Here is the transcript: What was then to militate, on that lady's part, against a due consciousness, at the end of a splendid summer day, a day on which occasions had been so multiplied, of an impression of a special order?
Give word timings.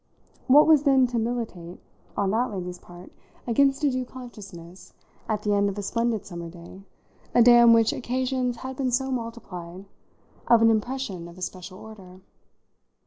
What 0.47 0.65
was 0.65 0.81
then 0.81 1.05
to 1.09 1.19
militate, 1.19 1.79
on 2.17 2.31
that 2.31 2.49
lady's 2.51 2.79
part, 2.79 3.11
against 3.45 3.83
a 3.83 3.91
due 3.91 4.03
consciousness, 4.03 4.93
at 5.29 5.43
the 5.43 5.53
end 5.53 5.69
of 5.69 5.77
a 5.77 5.83
splendid 5.83 6.25
summer 6.25 6.49
day, 6.49 6.81
a 7.35 7.43
day 7.43 7.59
on 7.59 7.71
which 7.71 7.93
occasions 7.93 8.55
had 8.57 8.77
been 8.77 8.89
so 8.89 9.11
multiplied, 9.11 9.85
of 10.47 10.63
an 10.63 10.71
impression 10.71 11.27
of 11.27 11.37
a 11.37 11.43
special 11.43 11.77
order? 11.77 12.21